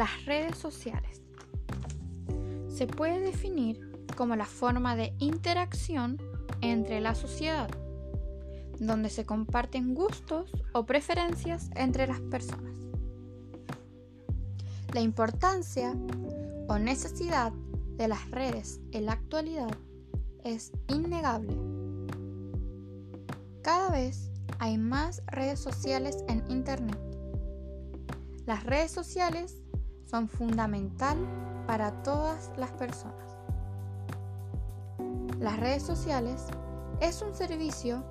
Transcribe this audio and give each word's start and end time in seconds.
Las 0.00 0.24
redes 0.24 0.56
sociales. 0.56 1.20
Se 2.74 2.86
puede 2.86 3.20
definir 3.20 4.06
como 4.16 4.34
la 4.34 4.46
forma 4.46 4.96
de 4.96 5.12
interacción 5.18 6.16
entre 6.62 7.02
la 7.02 7.14
sociedad, 7.14 7.68
donde 8.78 9.10
se 9.10 9.26
comparten 9.26 9.92
gustos 9.92 10.50
o 10.72 10.86
preferencias 10.86 11.68
entre 11.76 12.06
las 12.06 12.18
personas. 12.22 12.72
La 14.94 15.02
importancia 15.02 15.94
o 16.66 16.78
necesidad 16.78 17.52
de 17.98 18.08
las 18.08 18.30
redes 18.30 18.80
en 18.92 19.04
la 19.04 19.12
actualidad 19.12 19.76
es 20.44 20.72
innegable. 20.88 21.54
Cada 23.60 23.90
vez 23.90 24.30
hay 24.60 24.78
más 24.78 25.22
redes 25.26 25.60
sociales 25.60 26.24
en 26.26 26.42
Internet. 26.50 26.98
Las 28.46 28.64
redes 28.64 28.92
sociales 28.92 29.60
son 30.10 30.28
fundamental 30.28 31.16
para 31.66 31.92
todas 32.02 32.50
las 32.56 32.72
personas. 32.72 33.14
Las 35.38 35.58
redes 35.60 35.84
sociales 35.84 36.46
es 37.00 37.22
un 37.22 37.32
servicio 37.32 38.02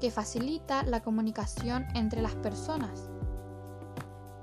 que 0.00 0.12
facilita 0.12 0.84
la 0.84 1.02
comunicación 1.02 1.84
entre 1.94 2.22
las 2.22 2.34
personas. 2.36 3.10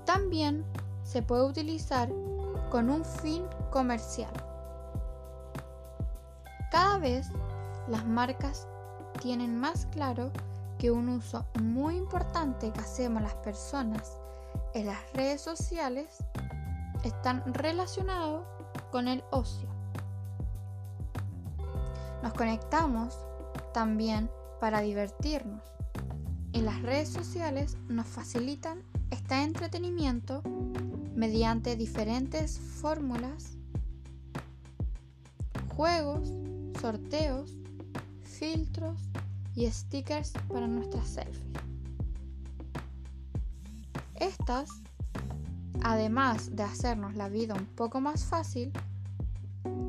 También 0.04 0.64
se 1.02 1.22
puede 1.22 1.44
utilizar 1.44 2.10
con 2.70 2.90
un 2.90 3.04
fin 3.04 3.44
comercial. 3.70 4.32
Cada 6.70 6.98
vez 6.98 7.28
las 7.88 8.04
marcas 8.04 8.68
tienen 9.22 9.58
más 9.58 9.86
claro 9.86 10.30
que 10.78 10.90
un 10.90 11.08
uso 11.08 11.46
muy 11.62 11.96
importante 11.96 12.70
que 12.70 12.80
hacemos 12.80 13.22
las 13.22 13.34
personas 13.36 14.20
en 14.74 14.86
las 14.86 15.12
redes 15.14 15.40
sociales 15.40 16.18
están 17.06 17.42
relacionados 17.54 18.46
con 18.90 19.08
el 19.08 19.22
ocio. 19.30 19.68
Nos 22.22 22.32
conectamos 22.34 23.18
también 23.72 24.30
para 24.60 24.80
divertirnos 24.80 25.62
y 26.52 26.60
las 26.62 26.80
redes 26.82 27.08
sociales 27.08 27.76
nos 27.88 28.06
facilitan 28.06 28.82
este 29.10 29.42
entretenimiento 29.42 30.42
mediante 31.14 31.76
diferentes 31.76 32.58
fórmulas, 32.58 33.56
juegos, 35.76 36.32
sorteos, 36.80 37.54
filtros 38.22 39.00
y 39.54 39.70
stickers 39.70 40.32
para 40.48 40.66
nuestras 40.66 41.06
selfies. 41.08 41.46
Estas, 44.14 44.70
además 45.86 46.56
de 46.56 46.64
hacernos 46.64 47.14
la 47.14 47.28
vida 47.28 47.54
un 47.54 47.66
poco 47.66 48.00
más 48.00 48.24
fácil, 48.24 48.72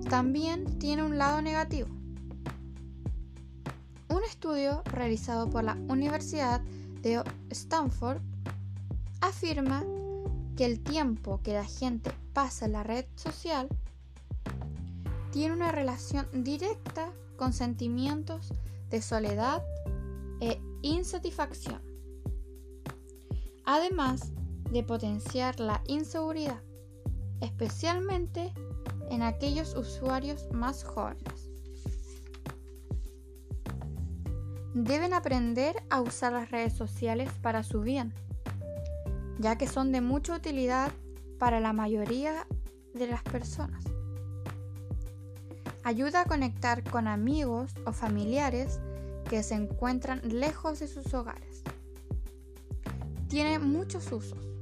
también 0.08 0.78
tienen 0.78 1.06
un 1.06 1.18
lado 1.18 1.42
negativo. 1.42 1.90
Un 4.08 4.24
estudio 4.24 4.84
realizado 4.86 5.50
por 5.50 5.64
la 5.64 5.74
Universidad 5.90 6.62
de 7.02 7.24
Stanford 7.50 8.22
afirma 9.22 9.84
que 10.56 10.66
el 10.66 10.84
tiempo 10.84 11.42
que 11.42 11.54
la 11.54 11.66
gente 11.66 12.12
pasa 12.32 12.66
en 12.68 12.74
la 12.74 12.84
red 12.84 13.06
social 13.16 13.68
tiene 15.32 15.56
una 15.56 15.72
relación 15.72 16.28
directa 16.44 17.12
con 17.38 17.54
sentimientos 17.54 18.54
de 18.92 19.02
soledad 19.02 19.64
e 20.42 20.62
insatisfacción, 20.84 21.82
además 23.66 24.32
de 24.72 24.84
potenciar 24.84 25.60
la 25.60 25.82
inseguridad, 25.88 26.62
especialmente 27.42 28.54
en 29.10 29.24
aquellos 29.24 29.76
usuarios 29.76 30.48
más 30.52 30.84
jóvenes. 30.84 31.50
Deben 34.74 35.14
aprender 35.14 35.76
a 35.90 36.02
usar 36.02 36.34
las 36.34 36.52
redes 36.52 36.74
sociales 36.74 37.30
para 37.42 37.64
su 37.64 37.82
bien 37.82 38.14
ya 39.40 39.58
que 39.58 39.68
son 39.68 39.92
de 39.92 40.02
mucha 40.02 40.36
utilidad 40.36 40.92
para 41.40 41.60
la 41.60 41.74
mayoría 41.74 42.48
de 42.94 43.08
las 43.08 43.22
personas. 43.24 43.84
Ayuda 45.84 46.22
a 46.22 46.26
conectar 46.26 46.84
con 46.84 47.08
amigos 47.08 47.74
o 47.86 47.94
familiares 47.94 48.80
que 49.30 49.44
se 49.44 49.56
encuentran 49.56 50.22
lejos 50.24 50.80
de 50.80 50.88
sus 50.88 51.14
hogares. 51.14 51.64
Tiene 53.30 53.60
muchos 53.60 54.12
usos. 54.12 54.57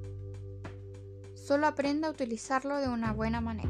Solo 1.45 1.67
aprenda 1.67 2.07
a 2.07 2.09
utilizarlo 2.09 2.77
de 2.77 2.87
una 2.89 3.13
buena 3.13 3.39
manera. 3.39 3.69